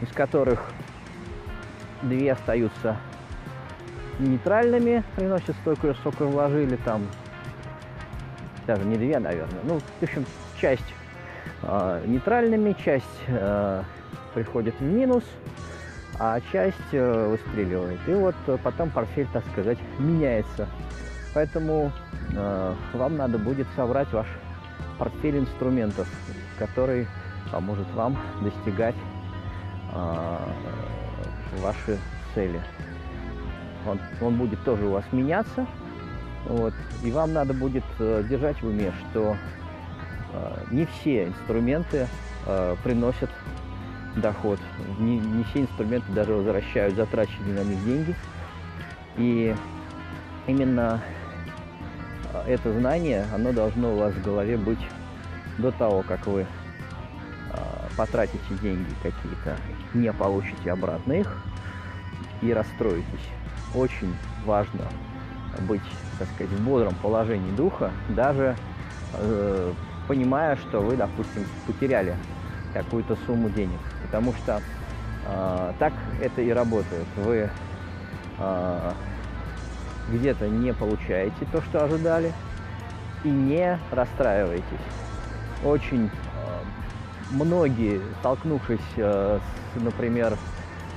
из 0.00 0.08
которых 0.08 0.70
две 2.02 2.32
остаются 2.32 2.96
нейтральными, 4.18 5.02
приносят 5.16 5.56
столько, 5.62 5.94
сколько 5.94 6.26
вложили 6.26 6.76
там, 6.84 7.02
даже 8.66 8.84
не 8.84 8.96
две, 8.96 9.18
наверное, 9.18 9.60
ну, 9.64 9.78
в 9.78 10.02
общем, 10.02 10.24
часть 10.60 10.94
э, 11.62 12.02
нейтральными, 12.06 12.76
часть 12.84 13.04
э, 13.26 13.82
приходит 14.34 14.74
в 14.78 14.82
минус, 14.82 15.24
а 16.18 16.40
часть 16.52 16.76
э, 16.92 17.28
выстреливает. 17.28 18.00
И 18.06 18.12
вот 18.12 18.34
э, 18.46 18.58
потом 18.62 18.90
портфель, 18.90 19.26
так 19.32 19.44
сказать, 19.52 19.78
меняется. 19.98 20.68
Поэтому 21.34 21.90
э, 22.36 22.74
вам 22.92 23.16
надо 23.16 23.38
будет 23.38 23.66
собрать 23.74 24.12
ваш 24.12 24.26
портфель 24.98 25.38
инструментов, 25.38 26.08
который 26.58 27.06
поможет 27.50 27.90
вам 27.94 28.16
достигать 28.40 28.94
э, 29.92 30.36
ваши 31.60 31.98
цели. 32.34 32.60
Он, 33.86 33.98
он 34.20 34.36
будет 34.36 34.62
тоже 34.64 34.86
у 34.86 34.92
вас 34.92 35.04
меняться, 35.12 35.66
вот, 36.46 36.74
и 37.02 37.10
вам 37.10 37.32
надо 37.32 37.52
будет 37.54 37.84
э, 37.98 38.24
держать 38.28 38.60
в 38.62 38.66
уме, 38.66 38.92
что 39.10 39.36
э, 40.32 40.64
не 40.70 40.86
все 40.86 41.26
инструменты 41.26 42.08
э, 42.46 42.76
приносят 42.82 43.30
доход, 44.16 44.58
не, 44.98 45.18
не 45.18 45.44
все 45.44 45.62
инструменты 45.62 46.12
даже 46.12 46.34
возвращают 46.34 46.96
затраченные 46.96 47.54
на 47.54 47.64
них 47.64 47.84
деньги. 47.84 48.14
И 49.16 49.54
именно 50.46 51.00
это 52.46 52.72
знание, 52.78 53.24
оно 53.34 53.52
должно 53.52 53.94
у 53.94 53.98
вас 53.98 54.12
в 54.14 54.22
голове 54.22 54.56
быть 54.56 54.84
до 55.58 55.70
того, 55.70 56.02
как 56.02 56.26
вы 56.26 56.46
потратите 57.96 58.54
деньги 58.60 58.90
какие-то, 59.02 59.56
не 59.94 60.12
получите 60.12 60.70
обратно 60.70 61.12
их 61.12 61.36
и 62.40 62.52
расстроитесь. 62.52 63.06
Очень 63.74 64.14
важно 64.44 64.84
быть, 65.68 65.82
так 66.18 66.28
сказать, 66.34 66.52
в 66.52 66.64
бодром 66.64 66.94
положении 66.96 67.50
духа, 67.52 67.90
даже 68.08 68.56
э, 69.14 69.72
понимая, 70.08 70.56
что 70.56 70.80
вы, 70.80 70.96
допустим, 70.96 71.44
потеряли 71.66 72.16
какую-то 72.74 73.16
сумму 73.26 73.50
денег. 73.50 73.78
Потому 74.02 74.32
что 74.34 74.60
э, 75.26 75.72
так 75.78 75.92
это 76.20 76.42
и 76.42 76.50
работает. 76.50 77.06
Вы 77.16 77.50
э, 78.38 78.92
где-то 80.08 80.48
не 80.48 80.72
получаете 80.72 81.46
то, 81.50 81.62
что 81.62 81.84
ожидали, 81.84 82.32
и 83.24 83.28
не 83.28 83.78
расстраиваетесь. 83.90 84.64
Очень 85.64 86.10
многие, 87.32 88.00
столкнувшись 88.20 88.80
э, 88.96 89.38
с, 89.74 89.80
например, 89.80 90.36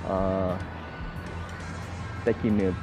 э, 0.07 0.51
такими 2.23 2.73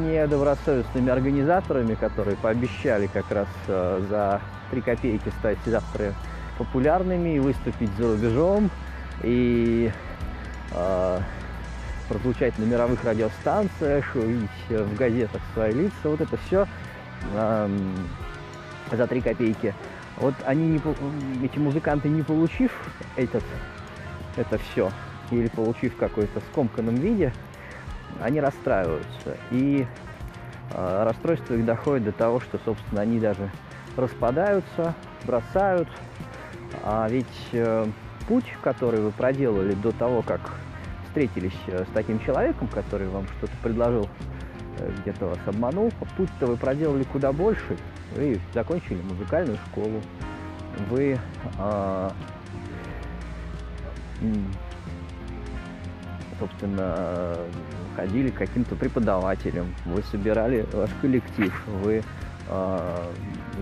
недобросовестными 0.00 1.10
организаторами, 1.10 1.94
которые 1.94 2.36
пообещали 2.36 3.06
как 3.06 3.30
раз 3.30 3.48
э, 3.68 4.04
за 4.08 4.40
3 4.70 4.80
копейки 4.82 5.30
стать 5.40 5.58
завтра 5.64 6.14
популярными 6.58 7.36
и 7.36 7.38
выступить 7.38 7.90
за 7.98 8.12
рубежом, 8.12 8.70
и 9.22 9.90
э, 10.72 11.20
прозвучать 12.08 12.58
на 12.58 12.64
мировых 12.64 13.04
радиостанциях, 13.04 14.14
увидеть 14.14 14.50
в 14.68 14.96
газетах 14.96 15.42
свои 15.54 15.72
лица, 15.72 15.94
вот 16.04 16.20
это 16.20 16.36
все 16.46 16.66
э, 17.34 17.68
за 18.92 19.06
3 19.06 19.20
копейки– 19.20 19.74
вот 20.16 20.34
они, 20.46 20.66
не, 20.68 21.44
эти 21.44 21.58
музыканты, 21.58 22.08
не 22.08 22.22
получив 22.22 22.72
этот, 23.16 23.44
это 24.36 24.58
все, 24.58 24.90
или 25.30 25.48
получив 25.48 25.94
в 25.94 25.98
какой-то 25.98 26.40
скомканном 26.52 26.94
виде, 26.94 27.32
они 28.22 28.40
расстраиваются. 28.40 29.36
И 29.50 29.86
э, 30.72 31.04
расстройство 31.04 31.54
их 31.54 31.66
доходит 31.66 32.04
до 32.04 32.12
того, 32.12 32.40
что, 32.40 32.58
собственно, 32.64 33.02
они 33.02 33.20
даже 33.20 33.50
распадаются, 33.96 34.94
бросают. 35.24 35.88
А 36.82 37.06
ведь 37.10 37.26
э, 37.52 37.86
путь, 38.26 38.46
который 38.62 39.00
вы 39.00 39.10
проделали 39.10 39.74
до 39.74 39.92
того, 39.92 40.22
как 40.22 40.40
встретились 41.16 41.56
э, 41.68 41.84
с 41.84 41.94
таким 41.94 42.20
человеком, 42.20 42.68
который 42.68 43.08
вам 43.08 43.26
что-то 43.38 43.52
предложил, 43.62 44.06
э, 44.78 44.92
где-то 45.00 45.28
вас 45.28 45.38
обманул, 45.46 45.90
путь-то 46.18 46.46
вы 46.46 46.58
проделали 46.58 47.04
куда 47.04 47.32
больше, 47.32 47.78
вы 48.14 48.38
закончили 48.52 49.00
музыкальную 49.00 49.56
школу, 49.70 50.02
вы 50.90 51.18
а, 51.58 52.12
собственно, 56.38 57.38
ходили 57.96 58.28
к 58.28 58.34
каким-то 58.34 58.74
преподавателям, 58.76 59.74
вы 59.86 60.02
собирали 60.02 60.66
ваш 60.70 60.90
коллектив, 61.00 61.50
вы 61.82 62.02
э, 62.48 63.12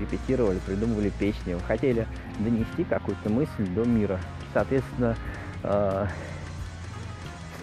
репетировали, 0.01 0.59
придумывали 0.67 1.11
песни, 1.11 1.55
вы 1.55 1.61
хотели 1.61 2.09
донести 2.41 2.83
какую-то 2.83 3.31
мысль 3.31 3.65
до 3.77 3.85
мира. 3.85 4.19
Соответственно, 4.53 5.17
э, 5.63 6.07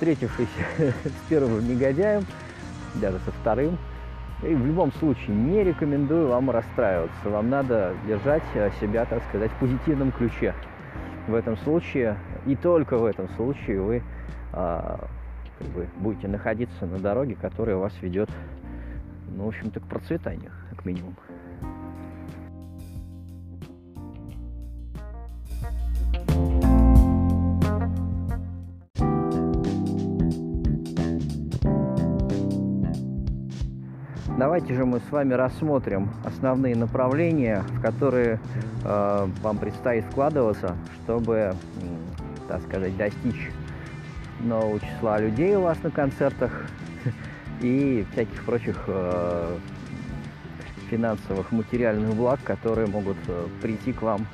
встретившись 0.01 0.49
с 0.79 1.29
первым 1.29 1.67
негодяем, 1.67 2.23
даже 2.95 3.19
со 3.19 3.31
вторым, 3.31 3.77
и 4.41 4.51
в 4.55 4.65
любом 4.65 4.91
случае 4.93 5.35
не 5.35 5.63
рекомендую 5.63 6.27
вам 6.27 6.49
расстраиваться. 6.49 7.29
Вам 7.29 7.51
надо 7.51 7.93
держать 8.07 8.41
э, 8.55 8.71
себя, 8.81 9.05
так 9.05 9.21
сказать, 9.29 9.51
в 9.51 9.59
позитивном 9.59 10.11
ключе. 10.11 10.55
В 11.27 11.35
этом 11.35 11.55
случае, 11.57 12.17
и 12.47 12.55
только 12.55 12.97
в 12.97 13.05
этом 13.05 13.29
случае 13.35 13.79
вы 13.79 14.03
а, 14.53 15.07
как 15.59 15.67
бы, 15.67 15.87
будете 15.99 16.27
находиться 16.27 16.87
на 16.87 16.97
дороге, 16.97 17.37
которая 17.39 17.75
вас 17.75 17.93
ведет, 18.01 18.31
ну, 19.29 19.45
в 19.45 19.47
общем-то, 19.49 19.81
к 19.81 19.83
процветанию, 19.83 20.51
как 20.71 20.83
минимум. 20.83 21.15
Давайте 34.41 34.73
же 34.73 34.85
мы 34.85 34.99
с 34.99 35.11
вами 35.11 35.35
рассмотрим 35.35 36.09
основные 36.25 36.75
направления, 36.75 37.63
в 37.67 37.79
которые 37.79 38.39
э, 38.83 39.27
вам 39.39 39.57
предстоит 39.59 40.03
вкладываться, 40.05 40.75
чтобы, 40.95 41.53
так 42.47 42.59
сказать, 42.63 42.97
достичь 42.97 43.51
нового 44.39 44.79
числа 44.79 45.19
людей 45.19 45.55
у 45.57 45.61
вас 45.61 45.77
на 45.83 45.91
концертах 45.91 46.65
и 47.61 48.03
всяких 48.13 48.43
прочих 48.43 48.83
э, 48.87 49.57
финансовых, 50.89 51.51
материальных 51.51 52.15
благ, 52.15 52.39
которые 52.43 52.87
могут 52.87 53.17
э, 53.27 53.45
прийти 53.61 53.93
к 53.93 54.01
вам 54.01 54.25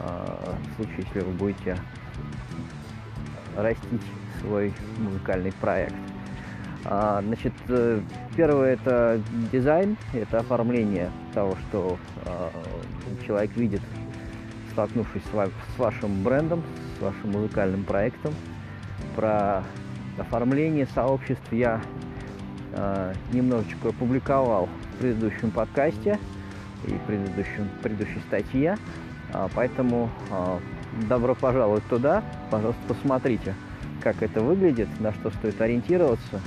э, 0.00 0.52
в 0.60 0.76
случае, 0.76 0.98
если 0.98 1.20
вы 1.20 1.32
будете 1.32 1.78
растить 3.56 4.02
свой 4.42 4.74
музыкальный 4.98 5.52
проект. 5.62 5.94
А, 6.88 7.20
значит, 7.20 7.52
э, 7.68 8.00
первое 8.36 8.74
это 8.74 9.20
дизайн, 9.50 9.96
это 10.12 10.38
оформление 10.38 11.10
того, 11.34 11.56
что 11.68 11.98
а, 12.24 12.50
человек 13.26 13.56
видит, 13.56 13.80
столкнувшись 14.70 15.22
с 15.32 15.78
вашим 15.78 16.22
брендом, 16.22 16.62
с 16.96 17.02
вашим 17.02 17.32
музыкальным 17.32 17.82
проектом. 17.82 18.32
Про 19.16 19.64
оформление 20.16 20.86
сообществ 20.94 21.50
я 21.50 21.80
а, 22.74 23.12
немножечко 23.32 23.88
опубликовал 23.88 24.68
в 24.94 24.98
предыдущем 25.00 25.50
подкасте 25.50 26.20
и 26.86 26.94
предыдущем, 27.08 27.68
предыдущей 27.82 28.20
статье. 28.28 28.76
Поэтому 29.56 30.08
добро 31.08 31.34
пожаловать 31.34 31.84
туда. 31.88 32.22
Пожалуйста, 32.48 32.80
посмотрите, 32.86 33.54
как 34.02 34.22
это 34.22 34.40
выглядит, 34.40 34.88
на 35.00 35.12
что 35.12 35.30
стоит 35.30 35.60
ориентироваться. 35.60 36.40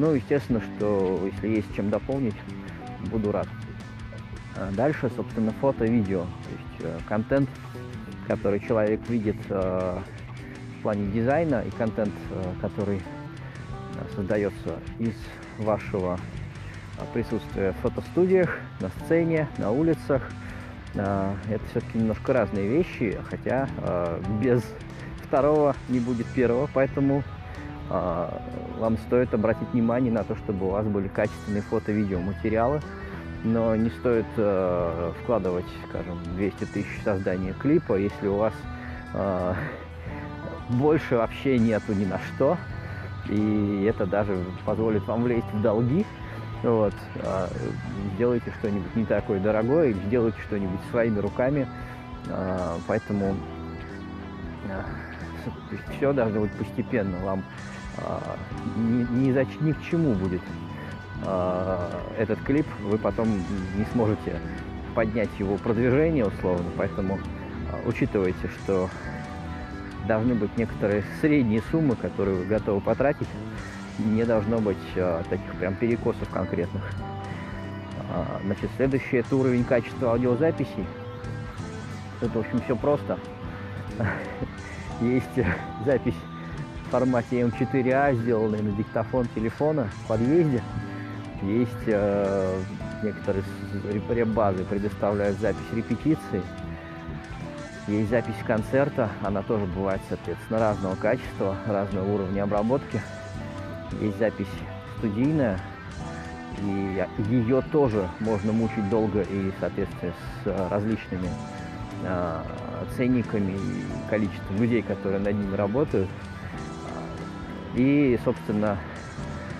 Ну, 0.00 0.14
естественно, 0.14 0.62
что 0.62 1.28
если 1.30 1.56
есть 1.56 1.76
чем 1.76 1.90
дополнить, 1.90 2.34
буду 3.10 3.32
рад. 3.32 3.46
А 4.56 4.70
дальше, 4.72 5.10
собственно, 5.14 5.52
фото-видео. 5.60 6.22
То 6.22 6.50
есть 6.50 6.86
э, 6.86 6.98
контент, 7.06 7.50
который 8.26 8.60
человек 8.60 9.06
видит 9.10 9.36
э, 9.50 9.98
в 10.78 10.82
плане 10.82 11.06
дизайна 11.08 11.64
и 11.66 11.70
контент, 11.72 12.14
э, 12.30 12.52
который 12.62 13.02
создается 14.16 14.78
из 14.98 15.12
вашего 15.58 16.18
присутствия 17.12 17.72
в 17.72 17.82
фотостудиях, 17.82 18.58
на 18.80 18.88
сцене, 19.04 19.48
на 19.58 19.70
улицах. 19.70 20.22
Это 20.94 21.60
все-таки 21.70 21.98
немножко 21.98 22.32
разные 22.32 22.68
вещи, 22.68 23.18
хотя 23.28 23.68
без 24.40 24.62
второго 25.24 25.76
не 25.90 26.00
будет 26.00 26.26
первого, 26.28 26.70
поэтому 26.72 27.22
вам 27.90 28.96
стоит 29.06 29.34
обратить 29.34 29.68
внимание 29.72 30.12
на 30.12 30.22
то, 30.22 30.36
чтобы 30.36 30.66
у 30.66 30.70
вас 30.70 30.86
были 30.86 31.08
качественные 31.08 31.62
фото-видео 31.62 32.20
материалы, 32.20 32.80
но 33.42 33.74
не 33.74 33.90
стоит 33.90 34.26
э, 34.36 35.12
вкладывать, 35.22 35.66
скажем, 35.88 36.18
200 36.36 36.64
тысяч 36.66 37.02
создания 37.02 37.52
клипа, 37.52 37.94
если 37.94 38.28
у 38.28 38.36
вас 38.36 38.54
э, 39.14 39.54
больше 40.68 41.16
вообще 41.16 41.58
нету 41.58 41.92
ни 41.92 42.04
на 42.04 42.18
что, 42.18 42.56
и 43.28 43.84
это 43.88 44.06
даже 44.06 44.38
позволит 44.64 45.06
вам 45.06 45.22
влезть 45.22 45.52
в 45.52 45.62
долги. 45.62 46.06
Вот. 46.62 46.94
А, 47.22 47.48
сделайте 48.14 48.52
что-нибудь 48.58 48.94
не 48.94 49.04
такое 49.04 49.40
дорогое, 49.40 49.88
или 49.88 49.98
сделайте 50.06 50.38
что-нибудь 50.42 50.80
своими 50.90 51.18
руками. 51.18 51.66
А, 52.28 52.78
поэтому 52.86 53.34
все 55.96 56.12
должно 56.12 56.40
быть 56.40 56.52
постепенно. 56.52 57.18
Вам 57.24 57.42
ни, 58.76 59.26
ни, 59.26 59.32
за, 59.32 59.44
ни 59.60 59.72
к 59.72 59.82
чему 59.82 60.14
будет 60.14 60.42
этот 62.16 62.40
клип, 62.44 62.66
вы 62.82 62.96
потом 62.96 63.28
не 63.28 63.84
сможете 63.92 64.40
поднять 64.94 65.28
его 65.38 65.56
продвижение 65.58 66.24
условно, 66.24 66.64
поэтому 66.78 67.18
учитывайте, 67.84 68.48
что 68.48 68.88
должны 70.06 70.34
быть 70.34 70.56
некоторые 70.56 71.04
средние 71.20 71.62
суммы, 71.70 71.96
которые 71.96 72.36
вы 72.36 72.44
готовы 72.44 72.80
потратить. 72.80 73.28
Не 73.98 74.24
должно 74.24 74.58
быть 74.58 74.78
а, 74.96 75.22
таких 75.28 75.54
прям 75.56 75.74
перекосов 75.74 76.28
конкретных. 76.30 76.82
А, 78.12 78.40
значит, 78.44 78.70
следующий 78.76 79.18
это 79.18 79.36
уровень 79.36 79.64
качества 79.64 80.12
аудиозаписей. 80.12 80.86
Тут, 82.20 82.34
в 82.34 82.38
общем, 82.38 82.60
все 82.62 82.76
просто. 82.76 83.18
Есть 85.00 85.46
запись 85.84 86.14
формате 86.90 87.40
M4A, 87.40 88.14
сделанная 88.14 88.62
на 88.62 88.72
диктофон 88.72 89.26
телефона 89.34 89.88
в 90.04 90.08
подъезде. 90.08 90.62
Есть 91.42 91.70
э, 91.86 92.60
некоторые 93.02 93.44
реп-базы 94.10 94.64
предоставляют 94.64 95.38
запись 95.38 95.58
репетиции. 95.74 96.42
Есть 97.88 98.10
запись 98.10 98.34
концерта, 98.46 99.08
она 99.22 99.42
тоже 99.42 99.64
бывает, 99.64 100.00
соответственно, 100.08 100.60
разного 100.60 100.96
качества, 100.96 101.56
разного 101.66 102.12
уровня 102.12 102.42
обработки. 102.42 103.00
Есть 104.00 104.18
запись 104.18 104.46
студийная, 104.98 105.58
и 106.58 107.04
ее 107.30 107.62
тоже 107.72 108.08
можно 108.20 108.52
мучить 108.52 108.88
долго 108.90 109.22
и, 109.22 109.50
соответственно, 109.58 110.12
с 110.44 110.70
различными 110.70 111.28
э, 112.04 112.42
ценниками 112.96 113.52
и 113.52 114.10
количеством 114.10 114.56
людей, 114.58 114.82
которые 114.82 115.20
над 115.20 115.34
ними 115.34 115.56
работают. 115.56 116.08
И, 117.74 118.18
собственно, 118.24 118.78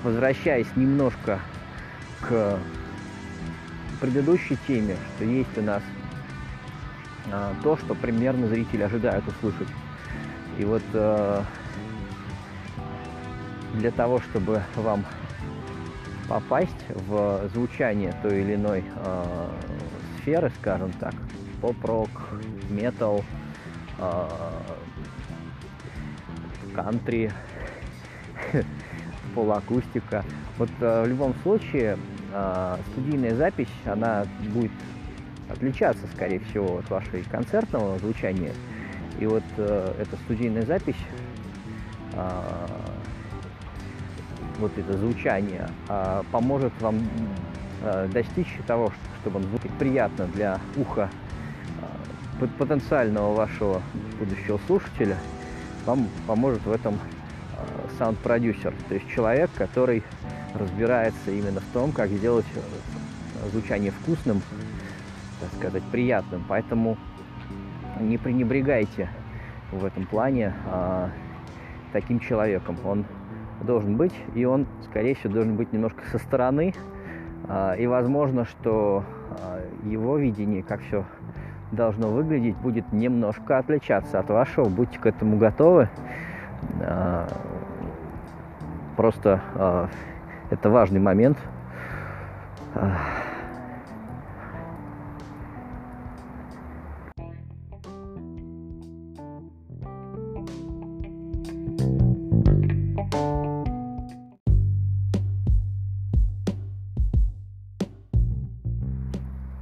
возвращаясь 0.03 0.67
немножко 0.77 1.39
к 2.21 2.59
предыдущей 4.01 4.57
теме, 4.67 4.97
что 5.17 5.25
есть 5.25 5.57
у 5.57 5.63
нас 5.63 5.83
а, 7.31 7.55
то, 7.63 7.77
что 7.77 7.95
примерно 7.95 8.49
зрители 8.49 8.83
ожидают 8.83 9.27
услышать. 9.29 9.69
И 10.59 10.65
вот 10.65 10.83
э, 10.93 11.43
для 13.75 13.91
того, 13.91 14.21
чтобы 14.21 14.63
вам 14.75 15.05
попасть 16.29 16.85
в 16.89 17.49
звучание 17.53 18.15
той 18.23 18.43
или 18.43 18.55
иной 18.57 18.85
э, 18.85 19.49
сферы, 20.19 20.51
скажем 20.61 20.93
так, 20.93 21.15
поп-рок, 21.61 22.11
метал, 22.69 23.23
кантри, 26.75 27.31
полуакустика. 29.35 30.25
Вот 30.59 30.71
э, 30.81 31.05
в 31.05 31.09
любом 31.09 31.35
случае 31.43 31.99
э, 32.33 32.77
студийная 32.93 33.35
запись, 33.35 33.71
она 33.85 34.25
будет 34.53 34.73
отличаться, 35.49 36.07
скорее 36.15 36.41
всего, 36.41 36.79
от 36.79 36.91
вашей 36.91 37.23
концертного 37.25 37.99
звучания. 37.99 38.53
И 39.19 39.27
вот 39.27 39.45
э, 39.57 39.95
эта 40.01 40.17
студийная 40.25 40.63
запись, 40.63 40.97
вот 44.59 44.77
это 44.77 44.99
звучание, 44.99 45.69
поможет 46.33 46.73
вам 46.81 46.99
достичь 48.13 48.49
того, 48.67 48.93
чтобы 49.21 49.39
он 49.39 49.45
звучал 49.45 49.71
приятно 49.79 50.27
для 50.27 50.59
уха 50.77 51.09
потенциального 52.59 53.33
вашего 53.33 53.81
будущего 54.19 54.59
слушателя, 54.67 55.17
вам 55.87 56.09
поможет 56.27 56.65
в 56.67 56.73
этом 56.73 56.99
саунд-продюсер, 57.99 58.75
то 58.89 58.95
есть 58.95 59.09
человек, 59.09 59.51
который 59.55 60.03
разбирается 60.55 61.31
именно 61.31 61.61
в 61.61 61.73
том, 61.73 61.93
как 61.93 62.11
сделать 62.11 62.47
э, 62.55 63.49
звучание 63.51 63.91
вкусным, 63.91 64.43
так 65.41 65.53
сказать, 65.55 65.83
приятным. 65.85 66.45
Поэтому 66.49 66.97
не 68.01 68.19
пренебрегайте 68.19 69.09
в 69.73 69.85
этом 69.85 70.07
плане 70.07 70.55
а, 70.67 71.11
таким 71.93 72.21
человеком. 72.21 72.77
Он 72.85 73.05
должен 73.63 73.97
быть, 73.97 74.15
и 74.35 74.45
он, 74.45 74.67
скорее 74.85 75.15
всего, 75.15 75.35
должен 75.35 75.57
быть 75.57 75.73
немножко 75.73 76.03
со 76.11 76.19
стороны. 76.19 76.75
А, 77.49 77.75
и 77.75 77.87
возможно, 77.87 78.45
что 78.45 79.05
а, 79.31 79.61
его 79.85 80.17
видение, 80.17 80.63
как 80.63 80.81
все 80.83 81.05
должно 81.73 82.09
выглядеть, 82.09 82.57
будет 82.57 82.93
немножко 82.93 83.59
отличаться 83.59 84.19
от 84.19 84.29
вашего. 84.29 84.69
Будьте 84.69 84.99
к 84.99 85.07
этому 85.07 85.37
готовы. 85.37 85.89
А, 86.83 87.27
просто 88.97 89.41
а, 89.55 89.89
это 90.51 90.71
важный 90.71 91.01
момент. 91.01 91.39
А, 92.75 92.97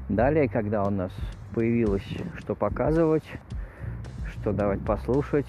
Далее, 0.09 0.49
когда 0.49 0.83
у 0.83 0.91
нас 0.91 1.13
появилось 1.55 2.03
что 2.39 2.57
показывать, 2.57 3.23
что 4.27 4.53
давать 4.53 4.81
послушать, 4.85 5.47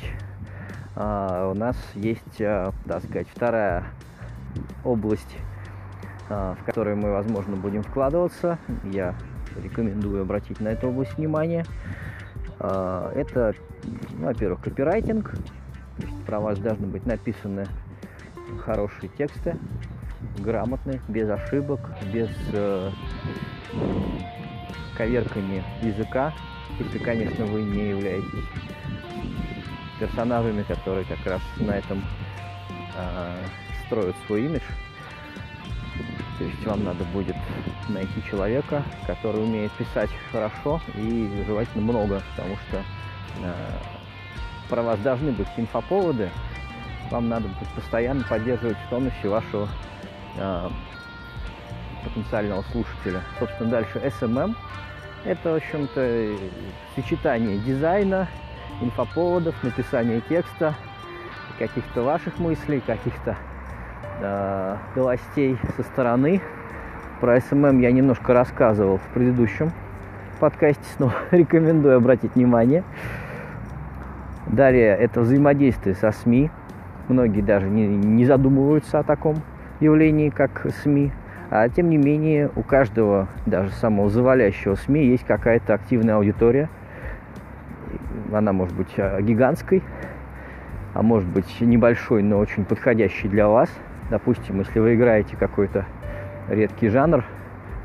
у 0.95 1.53
нас 1.53 1.75
есть, 1.95 2.41
а, 2.41 2.73
так 2.85 3.03
сказать, 3.03 3.27
вторая 3.33 3.85
область, 4.83 5.37
а, 6.29 6.55
в 6.55 6.63
которой 6.63 6.95
мы, 6.95 7.11
возможно, 7.11 7.55
будем 7.55 7.83
вкладываться. 7.83 8.57
Я 8.83 9.15
рекомендую 9.61 10.21
обратить 10.21 10.59
на 10.59 10.69
эту 10.69 10.89
область 10.89 11.17
внимание. 11.17 11.65
Это, 12.59 13.53
во-первых, 14.17 14.61
копирайтинг. 14.61 15.33
Про 16.25 16.41
вас 16.41 16.59
должны 16.59 16.87
быть 16.87 17.05
написаны 17.05 17.65
хорошие 18.65 19.09
тексты, 19.17 19.57
грамотные, 20.39 21.01
без 21.07 21.29
ошибок, 21.29 21.79
без 22.13 22.29
э, 22.53 22.91
коверками 24.97 25.63
языка, 25.81 26.33
если, 26.77 26.97
конечно, 26.99 27.45
вы 27.45 27.63
не 27.63 27.89
являетесь 27.89 28.45
персонажами, 29.99 30.63
которые 30.63 31.05
как 31.05 31.25
раз 31.25 31.41
на 31.57 31.71
этом 31.71 32.03
э, 32.95 33.35
строят 33.85 34.15
свой 34.25 34.45
имидж. 34.45 34.63
То 36.37 36.45
есть 36.45 36.65
вам 36.65 36.83
надо 36.85 37.03
будет 37.05 37.35
найти 37.89 38.23
человека, 38.29 38.83
который 39.05 39.43
умеет 39.43 39.71
писать 39.73 40.09
хорошо 40.31 40.79
и 40.95 41.43
желательно 41.45 41.83
много, 41.83 42.21
потому 42.31 42.55
что 42.67 42.77
э, 43.43 43.53
про 44.69 44.81
вас 44.81 44.99
должны 44.99 45.31
быть 45.31 45.47
инфоповоды. 45.57 46.29
Вам 47.11 47.27
надо 47.27 47.47
будет 47.47 47.69
постоянно 47.69 48.23
поддерживать 48.23 48.77
в 48.77 48.89
тонусе 48.89 49.27
вашего 49.27 49.67
э, 50.37 50.69
потенциального 52.03 52.63
слушателя. 52.71 53.21
Собственно, 53.39 53.69
дальше 53.69 53.99
SMM 53.99 54.55
это, 55.25 55.51
в 55.51 55.55
общем-то, 55.55 56.31
сочетание 56.95 57.57
дизайна, 57.57 58.27
инфоповодов, 58.81 59.55
написания 59.63 60.21
текста, 60.27 60.75
каких-то 61.57 62.03
ваших 62.03 62.39
мыслей, 62.39 62.81
каких-то 62.85 63.35
э, 64.21 64.75
новостей 64.95 65.57
со 65.75 65.83
стороны. 65.83 66.41
Про 67.19 67.37
SMM 67.37 67.81
я 67.81 67.91
немножко 67.91 68.33
рассказывал 68.33 68.97
в 68.97 69.13
предыдущем 69.13 69.71
подкасте, 70.39 70.83
снова 70.95 71.13
рекомендую 71.31 71.97
обратить 71.97 72.35
внимание. 72.35 72.83
Далее 74.47 74.95
это 74.95 75.21
взаимодействие 75.21 75.95
со 75.95 76.11
СМИ. 76.11 76.49
Многие 77.07 77.41
даже 77.41 77.67
не, 77.67 77.87
не 77.87 78.25
задумываются 78.25 78.99
о 78.99 79.03
таком 79.03 79.37
явлении, 79.79 80.29
как 80.29 80.65
СМИ. 80.81 81.11
А 81.51 81.67
тем 81.69 81.89
не 81.89 81.97
менее, 81.97 82.51
у 82.55 82.61
каждого, 82.61 83.27
даже 83.45 83.71
самого 83.71 84.09
завалящего 84.09 84.75
СМИ, 84.75 85.05
есть 85.05 85.25
какая-то 85.25 85.73
активная 85.73 86.15
аудитория. 86.15 86.69
Она 88.31 88.53
может 88.53 88.75
быть 88.75 88.93
а, 88.97 89.21
гигантской, 89.21 89.83
а 90.93 91.01
может 91.01 91.27
быть 91.29 91.61
небольшой, 91.61 92.23
но 92.23 92.39
очень 92.39 92.65
подходящей 92.65 93.29
для 93.29 93.47
вас. 93.47 93.69
Допустим, 94.09 94.59
если 94.59 94.79
вы 94.79 94.95
играете 94.95 95.35
какой-то 95.37 95.85
редкий 96.47 96.89
жанр, 96.89 97.23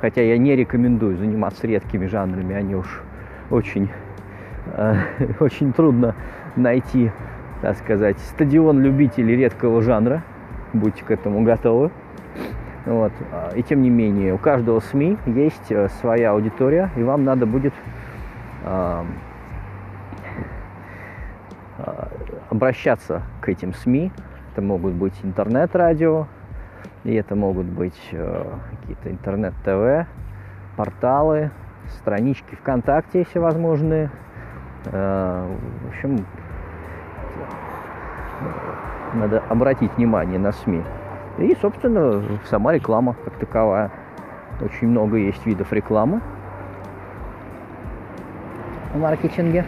хотя 0.00 0.22
я 0.22 0.38
не 0.38 0.56
рекомендую 0.56 1.16
заниматься 1.16 1.66
редкими 1.66 2.06
жанрами, 2.06 2.54
они 2.54 2.74
уж 2.74 3.02
очень, 3.50 3.90
э, 4.72 4.96
очень 5.40 5.72
трудно 5.72 6.14
найти, 6.56 7.10
так 7.60 7.76
сказать, 7.76 8.18
стадион 8.18 8.80
любителей 8.80 9.36
редкого 9.36 9.82
жанра. 9.82 10.22
будьте 10.72 11.04
к 11.04 11.10
этому 11.10 11.42
готовы. 11.42 11.90
Вот. 12.86 13.12
И 13.54 13.62
тем 13.62 13.80
не 13.80 13.88
менее, 13.88 14.34
у 14.34 14.38
каждого 14.38 14.80
СМИ 14.80 15.16
есть 15.26 15.70
э, 15.70 15.88
своя 16.00 16.32
аудитория, 16.32 16.90
и 16.96 17.02
вам 17.02 17.24
надо 17.24 17.46
будет 17.46 17.72
э, 18.64 19.02
обращаться 22.54 23.22
к 23.40 23.48
этим 23.48 23.74
СМИ. 23.74 24.12
Это 24.52 24.62
могут 24.62 24.94
быть 24.94 25.14
интернет-радио, 25.22 26.26
и 27.02 27.14
это 27.14 27.34
могут 27.34 27.66
быть 27.66 27.98
э, 28.12 28.44
какие-то 28.70 29.10
интернет-ТВ, 29.10 30.08
порталы, 30.76 31.50
странички 31.98 32.54
ВКонтакте 32.54 33.24
всевозможные. 33.24 34.10
Э, 34.86 35.48
в 35.84 35.88
общем, 35.88 36.24
надо 39.14 39.42
обратить 39.48 39.92
внимание 39.96 40.38
на 40.38 40.52
СМИ. 40.52 40.82
И, 41.38 41.56
собственно, 41.60 42.22
сама 42.44 42.72
реклама 42.72 43.16
как 43.24 43.34
таковая. 43.34 43.90
Очень 44.60 44.88
много 44.88 45.16
есть 45.16 45.44
видов 45.44 45.72
рекламы 45.72 46.20
в 48.94 49.00
маркетинге. 49.00 49.64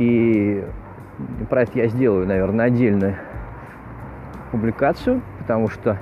И 0.00 0.64
про 1.50 1.62
это 1.62 1.72
я 1.78 1.88
сделаю, 1.88 2.26
наверное, 2.26 2.64
отдельную 2.64 3.16
публикацию, 4.50 5.20
потому 5.40 5.68
что, 5.68 5.98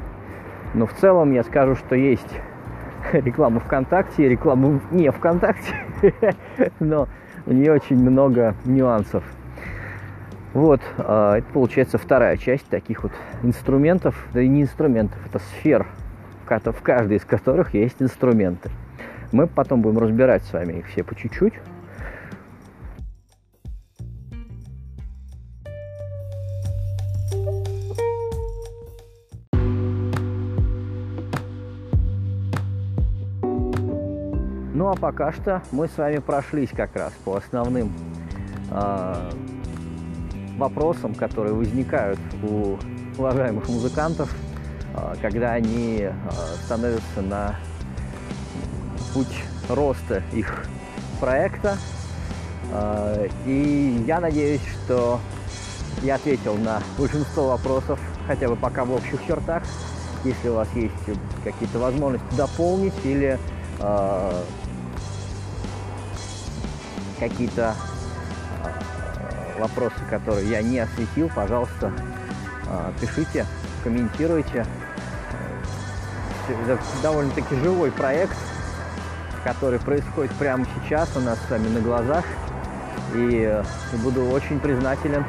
ну, 0.72 0.86
в 0.86 0.92
целом 0.92 1.32
я 1.32 1.42
скажу, 1.42 1.74
что 1.74 1.96
есть 1.96 2.32
реклама 3.12 3.58
ВКонтакте 3.58 4.28
реклама 4.28 4.80
не 4.92 5.10
ВКонтакте, 5.10 5.74
но 6.78 7.08
у 7.44 7.52
нее 7.52 7.72
очень 7.72 7.96
много 7.96 8.54
нюансов. 8.64 9.24
Вот, 10.54 10.80
а, 10.98 11.38
это 11.38 11.52
получается 11.52 11.98
вторая 11.98 12.36
часть 12.36 12.68
таких 12.68 13.02
вот 13.02 13.12
инструментов, 13.42 14.28
да 14.32 14.40
и 14.40 14.46
не 14.46 14.62
инструментов, 14.62 15.18
это 15.26 15.40
сфер, 15.40 15.88
в 16.48 16.82
каждой 16.82 17.16
из 17.16 17.24
которых 17.24 17.74
есть 17.74 18.00
инструменты. 18.00 18.70
Мы 19.32 19.48
потом 19.48 19.82
будем 19.82 19.98
разбирать 19.98 20.44
с 20.44 20.52
вами 20.52 20.74
их 20.74 20.86
все 20.86 21.02
по 21.02 21.16
чуть-чуть. 21.16 21.54
Пока 35.00 35.32
что 35.32 35.62
мы 35.70 35.88
с 35.88 35.96
вами 35.96 36.18
прошлись 36.18 36.70
как 36.70 36.94
раз 36.96 37.12
по 37.24 37.36
основным 37.36 37.92
э, 38.70 39.30
вопросам, 40.56 41.14
которые 41.14 41.54
возникают 41.54 42.18
у 42.42 42.76
уважаемых 43.16 43.68
музыкантов, 43.68 44.34
э, 44.94 45.14
когда 45.22 45.52
они 45.52 46.00
э, 46.02 46.12
становятся 46.64 47.22
на 47.22 47.56
путь 49.14 49.44
роста 49.68 50.22
их 50.32 50.64
проекта. 51.20 51.76
Э, 52.72 53.28
и 53.46 54.04
я 54.06 54.20
надеюсь, 54.20 54.62
что 54.84 55.20
я 56.02 56.16
ответил 56.16 56.56
на 56.56 56.82
большинство 56.96 57.48
вопросов, 57.48 57.98
хотя 58.26 58.48
бы 58.48 58.56
пока 58.56 58.84
в 58.84 58.92
общих 58.92 59.24
чертах. 59.26 59.62
Если 60.24 60.48
у 60.48 60.54
вас 60.54 60.68
есть 60.74 60.94
какие-то 61.44 61.78
возможности 61.78 62.26
дополнить 62.36 62.94
или 63.04 63.38
какие-то 67.18 67.74
а, 68.62 69.58
вопросы, 69.60 69.98
которые 70.10 70.48
я 70.48 70.62
не 70.62 70.78
осветил, 70.78 71.30
пожалуйста, 71.34 71.92
а, 72.68 72.92
пишите, 73.00 73.46
комментируйте. 73.82 74.66
Это 76.66 76.80
довольно-таки 77.02 77.54
живой 77.56 77.90
проект, 77.92 78.36
который 79.44 79.78
происходит 79.78 80.32
прямо 80.32 80.64
сейчас 80.74 81.10
у 81.16 81.20
нас 81.20 81.38
с 81.46 81.50
вами 81.50 81.68
на 81.68 81.80
глазах. 81.80 82.24
И 83.14 83.42
э, 83.42 83.62
буду 84.02 84.26
очень 84.28 84.60
признателен 84.60 85.24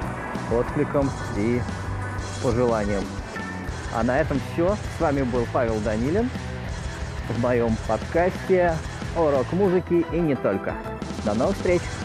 откликам 0.51 1.09
и 1.37 1.61
пожеланиям. 2.43 3.03
А 3.93 4.03
на 4.03 4.19
этом 4.19 4.39
все. 4.53 4.77
С 4.97 5.01
вами 5.01 5.23
был 5.23 5.45
Павел 5.51 5.79
Данилин 5.79 6.29
в 7.29 7.39
моем 7.41 7.75
подкасте 7.87 8.75
о 9.15 9.31
рок-музыке 9.31 10.05
и 10.11 10.19
не 10.19 10.35
только. 10.35 10.73
До 11.25 11.33
новых 11.33 11.57
встреч! 11.57 11.98